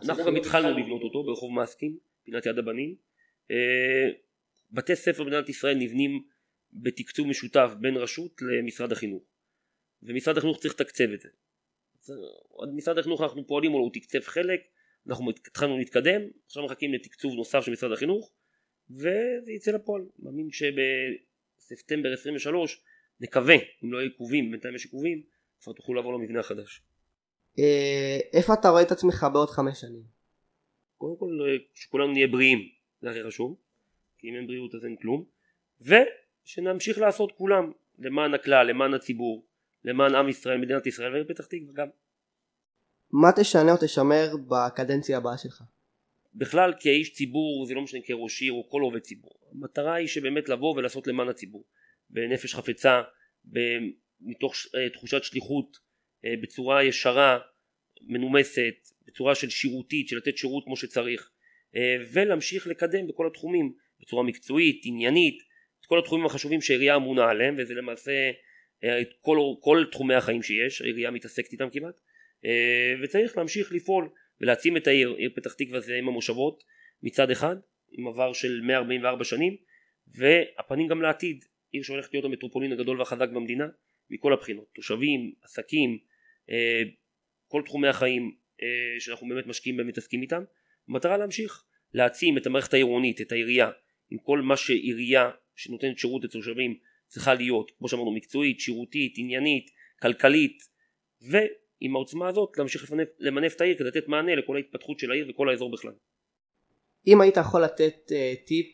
אנחנו 0.09 0.25
גם 0.25 0.35
התחלנו 0.35 0.77
לבנות 0.77 1.01
אותו 1.01 1.23
ברחוב 1.23 1.51
מסקים, 1.51 1.97
פינת 2.23 2.45
יד 2.45 2.57
הבנים. 2.57 2.95
אה, 3.51 4.09
בתי 4.71 4.95
ספר 4.95 5.23
במדינת 5.23 5.49
ישראל 5.49 5.77
נבנים 5.77 6.23
בתקצוב 6.73 7.27
משותף 7.27 7.71
בין 7.79 7.97
רשות 7.97 8.41
למשרד 8.41 8.91
החינוך. 8.91 9.23
ומשרד 10.03 10.37
החינוך 10.37 10.59
צריך 10.59 10.73
לתקצב 10.73 11.09
את 11.13 11.21
זה. 11.21 11.29
משרד 12.73 12.97
החינוך 12.97 13.21
אנחנו 13.21 13.47
פועלים 13.47 13.71
מולו, 13.71 13.83
הוא 13.83 13.91
תקצב 13.93 14.19
חלק, 14.19 14.61
אנחנו 15.07 15.29
התחלנו 15.29 15.77
להתקדם, 15.77 16.21
עכשיו 16.45 16.65
מחכים 16.65 16.93
לתקצוב 16.93 17.33
נוסף 17.33 17.61
של 17.65 17.71
משרד 17.71 17.91
החינוך, 17.91 18.31
וזה 18.89 19.51
יצא 19.51 19.71
לפועל. 19.71 20.01
מאמין 20.19 20.47
שבספטמבר 20.51 22.13
23 22.13 22.83
נקווה, 23.19 23.55
אם 23.83 23.93
לא 23.93 23.97
יהיו 23.97 24.09
עיכובים, 24.09 24.51
בינתיים 24.51 24.75
יש 24.75 24.85
עיכובים, 24.85 25.23
כבר 25.61 25.73
תוכלו 25.73 25.95
לעבור 25.95 26.13
למבנה 26.13 26.39
החדש. 26.39 26.81
אה, 27.59 28.19
איפה 28.33 28.53
אתה 28.53 28.69
רואה 28.69 28.81
את 28.81 28.91
עצמך 28.91 29.25
בעוד 29.33 29.49
חמש 29.49 29.81
שנים? 29.81 30.03
קודם 30.97 31.17
כל 31.19 31.57
שכולנו 31.73 32.11
נהיה 32.11 32.27
בריאים, 32.27 32.69
זה 33.01 33.09
הכי 33.09 33.23
חשוב, 33.23 33.57
כי 34.17 34.29
אם 34.29 34.35
אין 34.35 34.47
בריאות 34.47 34.75
אז 34.75 34.85
אין 34.85 34.95
כלום, 34.95 35.25
ושנמשיך 35.81 36.97
לעשות 36.97 37.31
כולם, 37.31 37.71
למען 37.99 38.33
הכלל, 38.33 38.67
למען 38.67 38.93
הציבור, 38.93 39.45
למען 39.83 40.15
עם 40.15 40.29
ישראל, 40.29 40.57
מדינת 40.57 40.87
ישראל 40.87 41.11
והעיר 41.11 41.25
פתח 41.27 41.45
תקווה 41.45 41.73
גם. 41.73 41.87
מה 43.11 43.27
תשנה 43.39 43.71
או 43.71 43.77
תשמר 43.81 44.27
בקדנציה 44.47 45.17
הבאה 45.17 45.37
שלך? 45.37 45.63
בכלל 46.33 46.73
כאיש 46.79 47.13
ציבור 47.13 47.65
זה 47.65 47.73
לא 47.73 47.81
משנה 47.81 47.99
כראש 48.05 48.41
עיר 48.41 48.53
או 48.53 48.69
כל 48.69 48.81
עובד 48.81 48.99
ציבור 48.99 49.31
המטרה 49.51 49.93
היא 49.93 50.07
שבאמת 50.07 50.49
לבוא 50.49 50.75
ולעשות 50.77 51.07
למען 51.07 51.29
הציבור 51.29 51.65
בנפש 52.09 52.55
חפצה 52.55 53.01
מתוך 54.21 54.53
אה, 54.75 54.89
תחושת 54.89 55.23
שליחות 55.23 55.77
אה, 56.25 56.33
בצורה 56.41 56.83
ישרה 56.83 57.39
מנומסת 58.01 58.75
בצורה 59.07 59.35
של 59.35 59.49
שירותית 59.49 60.07
של 60.07 60.17
לתת 60.17 60.37
שירות 60.37 60.63
כמו 60.63 60.77
שצריך 60.77 61.29
ולהמשיך 62.13 62.67
לקדם 62.67 63.07
בכל 63.07 63.27
התחומים 63.27 63.73
בצורה 64.01 64.23
מקצועית 64.23 64.81
עניינית 64.85 65.37
את 65.81 65.85
כל 65.85 65.99
התחומים 65.99 66.25
החשובים 66.25 66.61
שהעירייה 66.61 66.95
אמונה 66.95 67.29
עליהם 67.29 67.55
וזה 67.57 67.73
למעשה 67.73 68.31
אה, 68.83 69.01
את 69.01 69.09
כל, 69.21 69.37
כל 69.59 69.85
תחומי 69.91 70.13
החיים 70.13 70.43
שיש 70.43 70.81
העירייה 70.81 71.11
מתעסקת 71.11 71.51
איתם 71.51 71.69
כמעט 71.69 71.99
אה, 72.45 72.93
וצריך 73.03 73.37
להמשיך 73.37 73.71
לפעול 73.71 74.09
ולהעצים 74.41 74.77
את 74.77 74.87
העיר, 74.87 75.13
עיר 75.17 75.31
פתח 75.35 75.53
תקווה 75.53 75.79
זה 75.79 75.99
אם 75.99 76.07
המושבות 76.07 76.63
מצד 77.03 77.31
אחד, 77.31 77.55
עם 77.91 78.07
עבר 78.07 78.33
של 78.33 78.61
144 78.63 79.23
שנים, 79.23 79.55
והפנים 80.07 80.87
גם 80.87 81.01
לעתיד, 81.01 81.45
עיר 81.71 81.83
שהולכת 81.83 82.13
להיות 82.13 82.25
המטרופולין 82.25 82.71
הגדול 82.71 82.99
והחזק 82.99 83.29
במדינה, 83.29 83.67
מכל 84.09 84.33
הבחינות, 84.33 84.65
תושבים, 84.75 85.33
עסקים, 85.43 85.99
אה, 86.49 86.81
כל 87.47 87.61
תחומי 87.65 87.87
החיים 87.87 88.35
אה, 88.61 88.99
שאנחנו 88.99 89.27
באמת 89.27 89.47
משקיעים 89.47 89.77
בהם 89.77 89.87
מתעסקים 89.87 90.21
איתם, 90.21 90.43
במטרה 90.89 91.17
להמשיך 91.17 91.63
להעצים 91.93 92.37
את 92.37 92.45
המערכת 92.45 92.73
העירונית, 92.73 93.21
את 93.21 93.31
העירייה, 93.31 93.69
עם 94.09 94.17
כל 94.17 94.41
מה 94.41 94.57
שעירייה 94.57 95.31
שנותנת 95.55 95.99
שירות 95.99 96.23
לתושבים 96.23 96.77
צריכה 97.07 97.33
להיות, 97.33 97.71
כמו 97.77 97.89
שאמרנו, 97.89 98.11
מקצועית, 98.11 98.59
שירותית, 98.59 99.13
עניינית, 99.17 99.69
כלכלית, 100.01 100.63
ו... 101.31 101.37
עם 101.79 101.95
העוצמה 101.95 102.27
הזאת 102.27 102.57
להמשיך 102.57 102.83
לפנף, 102.83 103.07
למנף 103.19 103.55
את 103.55 103.61
העיר 103.61 103.77
כדי 103.77 103.87
לתת 103.87 104.07
מענה 104.07 104.35
לכל 104.35 104.55
ההתפתחות 104.55 104.99
של 104.99 105.11
העיר 105.11 105.27
וכל 105.29 105.49
האזור 105.49 105.71
בכלל. 105.71 105.93
אם 107.07 107.21
היית 107.21 107.37
יכול 107.37 107.63
לתת 107.63 107.95
uh, 108.07 108.47
טיפ 108.47 108.67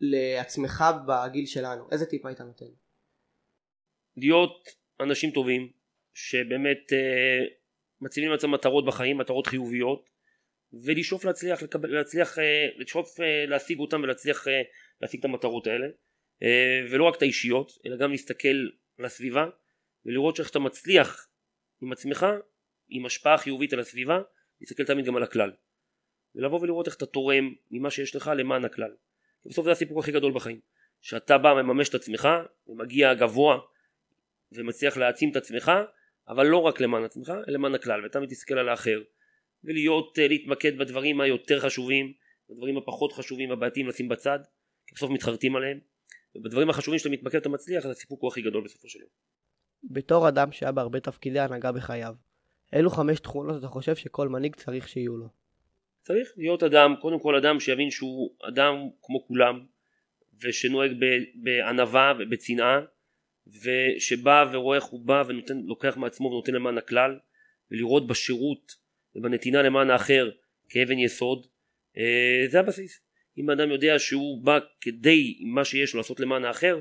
לעצמך 0.00 0.84
בגיל 1.08 1.46
שלנו, 1.46 1.88
איזה 1.92 2.06
טיפ 2.06 2.26
היית 2.26 2.40
נותן? 2.40 2.66
להיות 4.16 4.68
אנשים 5.00 5.30
טובים 5.30 5.72
שבאמת 6.14 6.92
אה, 6.92 7.44
מציבים 8.00 8.30
לעצמם 8.30 8.54
מטרות 8.54 8.86
בחיים, 8.86 9.18
מטרות 9.18 9.46
חיוביות 9.46 10.10
ולשאוף 10.72 11.24
להצליח, 11.24 11.62
לקבל, 11.62 11.94
להצליח, 11.94 12.38
אה, 12.38 12.68
לשאוף 12.76 13.20
אה, 13.20 13.46
להשיג 13.46 13.78
אותם 13.78 14.02
ולהצליח 14.02 14.48
אה, 14.48 14.62
להשיג 15.00 15.20
את 15.20 15.24
המטרות 15.24 15.66
האלה. 15.66 15.86
ולא 16.90 17.04
רק 17.04 17.16
את 17.16 17.22
האישיות 17.22 17.72
אלא 17.86 17.96
גם 17.96 18.10
להסתכל 18.10 18.68
על 18.98 19.04
הסביבה 19.04 19.46
ולראות 20.06 20.36
שאיך 20.36 20.50
אתה 20.50 20.58
מצליח 20.58 21.28
עם 21.82 21.92
עצמך 21.92 22.26
עם 22.88 23.06
השפעה 23.06 23.38
חיובית 23.38 23.72
על 23.72 23.80
הסביבה 23.80 24.20
להסתכל 24.60 24.84
תמיד 24.84 25.04
גם 25.04 25.16
על 25.16 25.22
הכלל. 25.22 25.52
ולבוא 26.34 26.60
ולראות 26.60 26.86
איך 26.86 26.96
אתה 26.96 27.06
תורם 27.06 27.54
ממה 27.70 27.90
שיש 27.90 28.16
לך 28.16 28.30
למען 28.36 28.64
הכלל. 28.64 28.90
בסוף 29.46 29.64
זה 29.64 29.70
הסיפור 29.70 30.00
הכי 30.00 30.12
גדול 30.12 30.32
בחיים. 30.32 30.60
שאתה 31.00 31.38
בא 31.38 31.54
מממש 31.62 31.88
את 31.88 31.94
עצמך 31.94 32.28
ומגיע 32.66 33.14
גבוה 33.14 33.58
ומצליח 34.52 34.96
להעצים 34.96 35.30
את 35.30 35.36
עצמך 35.36 35.72
אבל 36.28 36.46
לא 36.46 36.62
רק 36.62 36.80
למען 36.80 37.04
עצמך 37.04 37.28
אלא 37.28 37.54
למען 37.54 37.74
הכלל. 37.74 38.02
ואתה 38.02 38.20
מתסכל 38.20 38.58
על 38.58 38.68
האחר 38.68 39.02
ולהיות 39.64 40.18
אה, 40.18 40.28
להתמקד 40.28 40.78
בדברים 40.78 41.20
היותר 41.20 41.60
חשובים 41.60 42.12
בדברים 42.50 42.78
הפחות 42.78 43.12
חשובים 43.12 43.50
הבעייתיים 43.50 43.88
לשים 43.88 44.08
בצד 44.08 44.38
כי 44.86 44.94
בסוף 44.94 45.10
מתחרטים 45.10 45.56
עליהם 45.56 45.78
ובדברים 46.34 46.70
החשובים 46.70 46.98
שאתה 46.98 47.10
מתמקד 47.10 47.38
אתה 47.38 47.48
מצליח 47.48 47.86
אז 47.86 47.90
הסיפוק 47.90 48.22
הוא 48.22 48.28
הכי 48.28 48.42
גדול 48.42 48.64
בסופו 48.64 48.88
של 48.88 49.00
יום 49.00 49.08
בתור 49.84 50.28
אדם 50.28 50.52
שהיה 50.52 50.72
בהרבה 50.72 51.00
תפקידי 51.00 51.40
הנהגה 51.40 51.72
בחייו, 51.72 52.14
אילו 52.72 52.90
חמש 52.90 53.20
תכונות 53.20 53.58
אתה 53.58 53.68
חושב 53.68 53.96
שכל 53.96 54.28
מנהיג 54.28 54.56
צריך 54.56 54.88
שיהיו 54.88 55.16
לו? 55.16 55.28
צריך 56.02 56.32
להיות 56.36 56.62
אדם 56.62 56.94
קודם 57.00 57.20
כל 57.20 57.36
אדם 57.36 57.60
שיבין 57.60 57.90
שהוא 57.90 58.34
אדם 58.48 58.74
כמו 59.02 59.26
כולם 59.26 59.66
ושנוהג 60.42 60.92
בענווה 61.34 62.12
ובצנעה 62.18 62.80
ושבא 63.46 64.50
ורואה 64.52 64.76
איך 64.76 64.84
הוא 64.84 65.06
בא 65.06 65.22
ונותן 65.28 65.58
לוקח 65.64 65.96
מעצמו 65.96 66.28
ונותן 66.28 66.54
למען 66.54 66.78
הכלל 66.78 67.18
ולראות 67.70 68.06
בשירות 68.06 68.72
ובנתינה 69.18 69.62
למען 69.62 69.90
האחר 69.90 70.30
כאבן 70.68 70.98
יסוד. 70.98 71.46
אה, 71.96 72.44
זה 72.48 72.60
הבסיס. 72.60 73.00
אם 73.38 73.50
האדם 73.50 73.70
יודע 73.70 73.98
שהוא 73.98 74.44
בא 74.44 74.58
כדי 74.80 75.36
עם 75.38 75.54
מה 75.54 75.64
שיש 75.64 75.94
לו 75.94 75.98
לעשות 75.98 76.20
למען 76.20 76.44
האחר 76.44 76.80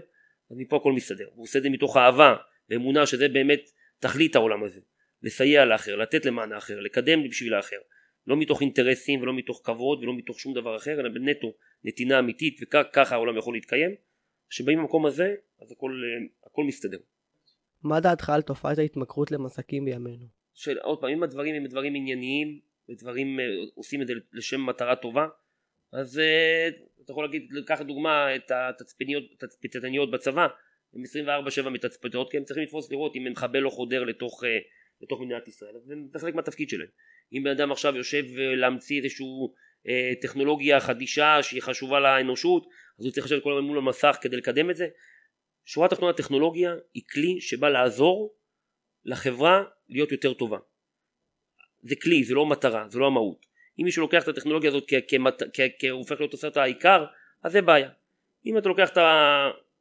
אז 0.51 0.57
מפה 0.57 0.77
הכל 0.77 0.91
מסתדר. 0.91 1.27
הוא 1.33 1.43
עושה 1.43 1.59
את 1.59 1.63
זה 1.63 1.69
מתוך 1.69 1.97
אהבה 1.97 2.35
ואמונה 2.69 3.05
שזה 3.05 3.29
באמת 3.29 3.61
תכלית 3.99 4.35
העולם 4.35 4.63
הזה. 4.63 4.79
לסייע 5.23 5.65
לאחר 5.65 5.95
לתת 5.95 6.25
למען 6.25 6.51
האחר 6.51 6.79
לקדם 6.79 7.29
בשביל 7.29 7.53
האחר. 7.53 7.77
לא 8.27 8.37
מתוך 8.37 8.61
אינטרסים 8.61 9.21
ולא 9.21 9.33
מתוך 9.33 9.61
כבוד 9.63 10.03
ולא 10.03 10.17
מתוך 10.17 10.39
שום 10.39 10.53
דבר 10.53 10.75
אחר 10.75 10.99
אלא 10.99 11.09
בנטו 11.09 11.53
נתינה 11.83 12.19
אמיתית 12.19 12.59
וככה 12.63 13.15
העולם 13.15 13.37
יכול 13.37 13.53
להתקיים. 13.53 13.95
כשבאים 14.49 14.79
למקום 14.79 15.05
הזה 15.05 15.35
אז 15.61 15.71
הכל, 15.71 15.91
אה, 15.91 16.27
הכל 16.45 16.63
מסתדר. 16.63 16.97
מה 17.83 17.99
דעתך 17.99 18.29
על 18.29 18.41
תופעת 18.41 18.77
ההתמכרות 18.77 19.31
למסקים 19.31 19.85
בימינו? 19.85 20.36
של 20.57 20.77
עוד 20.77 21.01
פעם 21.01 21.09
אם 21.09 21.23
הדברים 21.23 21.55
הם 21.55 21.65
דברים 21.65 21.95
ענייניים 21.95 22.59
ודברים 22.89 23.39
אה, 23.39 23.45
עושים 23.75 24.01
את 24.01 24.07
זה 24.07 24.13
לשם 24.33 24.65
מטרה 24.65 24.95
טובה 24.95 25.27
אז 25.91 26.19
אה, 26.19 26.69
אתה 27.03 27.11
יכול 27.11 27.23
להגיד 27.23 27.47
לקחת 27.51 27.85
דוגמה 27.85 28.35
את 28.35 28.51
התצפיתניות, 28.51 30.11
בצבא 30.11 30.47
הן 30.93 31.03
24/7 31.65 31.69
מתצפתות 31.69 32.31
כי 32.31 32.37
הם 32.37 32.43
צריכים 32.43 32.63
לתפוס 32.63 32.91
לראות 32.91 33.15
אם 33.15 33.27
מחבל 33.31 33.59
לא 33.59 33.69
חודר 33.69 34.03
לתוך, 34.03 34.43
אה, 34.43 34.57
לתוך 35.01 35.21
מדינת 35.21 35.47
ישראל 35.47 35.75
אז 35.75 35.93
זה 36.11 36.19
חלק 36.19 36.35
מהתפקיד 36.35 36.69
שלהם. 36.69 36.87
אם 37.33 37.43
בן 37.43 37.51
אדם 37.51 37.71
עכשיו 37.71 37.95
יושב 37.95 38.23
להמציא 38.35 39.01
איזושהי 39.01 39.25
אה, 39.87 40.11
טכנולוגיה 40.21 40.79
חדישה 40.79 41.43
שהיא 41.43 41.61
חשובה 41.61 41.99
לאנושות 41.99 42.67
אז 42.99 43.05
הוא 43.05 43.11
צריך 43.11 43.25
לשבת 43.25 43.43
כל 43.43 43.53
הזמן 43.53 43.67
מול 43.67 43.77
המסך 43.77 44.17
כדי 44.21 44.37
לקדם 44.37 44.69
את 44.69 44.75
זה. 44.75 44.87
שורה 45.65 45.87
תחתונה 45.87 46.13
טכנולוגיה 46.13 46.75
היא 46.93 47.03
כלי 47.13 47.41
שבא 47.41 47.69
לעזור 47.69 48.36
לחברה 49.07 49.63
להיות 49.89 50.11
יותר 50.11 50.33
טובה. 50.33 50.57
זה 51.81 51.95
כלי 51.95 52.23
זה 52.23 52.33
לא 52.33 52.45
מטרה 52.45 52.89
זה 52.89 52.99
לא 52.99 53.07
המהות. 53.07 53.45
אם 53.79 53.85
מישהו 53.85 54.01
לוקח 54.01 54.23
את 54.23 54.27
הטכנולוגיה 54.27 54.69
הזאת 54.69 54.83
כ- 54.87 54.93
כמת- 55.07 55.43
כ- 55.53 55.75
כ- 55.79 55.83
הוא 55.83 55.99
הופך 55.99 56.19
להיות 56.19 56.31
עושה 56.33 56.47
את 56.47 56.57
העיקר 56.57 57.05
אז 57.43 57.51
זה 57.51 57.61
בעיה. 57.61 57.89
אם 58.45 58.57
אתה 58.57 58.69
לוקח 58.69 58.89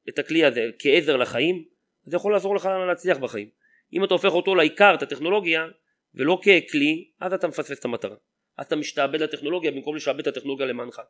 את 0.09 0.19
הכלי 0.19 0.45
הזה 0.45 0.71
כעזר 0.79 1.17
לחיים 1.17 1.65
זה 2.05 2.17
יכול 2.17 2.33
לעזור 2.33 2.57
לך 2.57 2.69
להצליח 2.89 3.19
בחיים. 3.19 3.49
אם 3.93 4.05
אתה 4.05 4.15
הופך 4.15 4.33
אותו 4.33 4.55
לעיקר 4.55 4.95
את 4.95 5.03
הטכנולוגיה 5.03 5.67
ולא 6.15 6.41
ככלי 6.43 7.11
אז 7.21 7.33
אתה 7.33 7.49
מפספס 7.49 7.79
את 7.79 7.85
המטרה. 7.85 8.17
אז 8.57 8.67
אתה 8.67 8.77
משתעבד 8.77 9.23
לטכנולוגיה 9.23 9.71
במקום 9.71 9.97
לשעבד 9.97 10.21
את 10.21 10.27
הטכנולוגיה 10.27 10.67
למענך. 10.67 11.01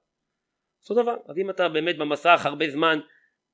אותו 0.83 1.03
דבר 1.03 1.17
אז 1.29 1.39
אם 1.39 1.51
אתה 1.51 1.69
באמת 1.69 1.99
במסך 1.99 2.41
הרבה 2.45 2.71
זמן 2.71 2.99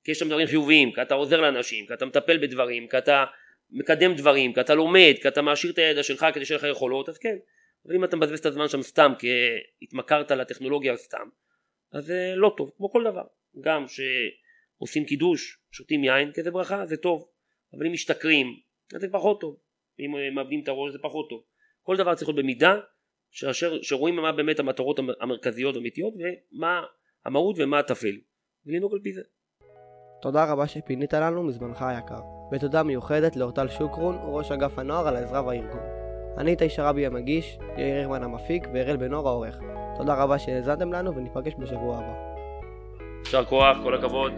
כי 0.05 0.11
יש 0.11 0.19
שם 0.19 0.29
דברים 0.29 0.47
חיוביים 0.47 0.93
כי 0.93 1.03
אתה 1.03 1.15
עוזר 1.15 1.41
לאנשים 1.41 1.87
כי 1.87 1.95
אתה 1.95 2.07
מטפל 2.07 2.39
בדברים 2.39 2.89
כי 2.89 2.99
אתה 2.99 3.25
מקדם 3.73 4.15
דברים 4.15 4.53
כי 4.53 4.61
אתה 4.61 4.75
לומד 4.75 5.15
כי 5.23 5.29
אתה 5.29 5.43
מעשיר 5.43 5.71
את 5.71 5.79
הידע 5.79 6.03
שלך 6.03 6.27
כדי 6.35 6.45
שיהיה 6.45 6.59
לך 6.59 6.67
יכולות 6.71 7.09
אז 7.09 7.19
כן. 7.19 7.37
אבל 7.87 7.95
אם 7.95 8.05
אתה 8.05 8.17
מבזבז 8.17 8.39
את 8.39 8.47
הזמן 8.47 8.69
שם 8.69 8.83
סתם 8.83 9.13
כי 9.19 9.29
התמכרת 9.83 10.31
לטכנולוגיה 10.31 10.97
סתם 10.97 11.29
אז 11.93 12.05
זה 12.05 12.33
לא 12.37 12.55
טוב 12.57 12.71
כמו 12.77 12.91
כל 12.91 13.05
דבר. 13.05 13.25
גם 13.61 13.85
שעושים 13.89 15.05
קידוש 15.05 15.59
שותים 15.71 16.05
יין 16.05 16.33
כי 16.33 16.43
זה 16.43 16.51
ברכה 16.51 16.87
זה 16.87 16.97
טוב. 16.97 17.29
אבל 17.77 17.87
אם 17.87 17.93
משתכרים 17.93 18.47
אז 18.95 19.01
זה 19.01 19.09
פחות 19.13 19.41
טוב. 19.41 19.57
אם 20.01 20.35
מאבדים 20.35 20.61
את 20.63 20.69
הראש 20.69 20.93
זה 20.93 20.99
פחות 21.03 21.29
טוב. 21.31 21.43
כל 21.83 21.97
דבר 21.97 22.15
צריך 22.15 22.29
להיות 22.29 22.39
במידה 22.39 22.77
שאשר, 23.31 23.83
שרואים 23.83 24.17
מה 24.17 24.33
באמת 24.33 24.59
המטרות 24.59 24.99
המ- 24.99 25.11
המרכזיות 25.21 25.77
האמיתיות 25.77 26.15
ומה 26.15 26.83
המהות 27.25 27.57
ומה 27.59 27.79
הטפל. 27.79 28.17
ולנהוג 28.67 28.93
על 28.95 29.01
פי 29.03 29.13
זה. 29.13 29.23
תודה 30.23 30.53
רבה 30.53 30.69
שפינית 30.69 31.15
לנו 31.15 31.43
מזמנך 31.43 31.83
היקר, 31.83 32.21
ותודה 32.53 32.83
מיוחדת 32.83 33.37
לאורטל 33.37 33.69
שוקרון, 33.69 34.19
ראש 34.25 34.53
אגף 34.53 34.79
הנוער 34.79 35.09
על 35.09 35.17
העזרה 35.17 35.47
והארגון. 35.47 35.81
אני 36.39 36.51
איתי 36.51 36.69
שרבי 36.69 37.07
המגיש, 37.07 37.59
יאיר 37.77 38.03
הרמן 38.03 38.23
המפיק 38.23 38.69
ואראל 38.75 38.97
בן 38.97 39.15
אור 39.15 39.29
העורך. 39.29 39.59
תודה 39.97 40.15
רבה 40.15 40.39
שהאזנתם 40.39 40.93
לנו 40.93 41.15
וניפגש 41.15 41.53
בשבוע 41.59 41.97
הבא. 41.97 42.13
יישר 43.25 43.45
כוח 43.45 43.77
כל 43.83 43.95
הכבוד 43.95 44.33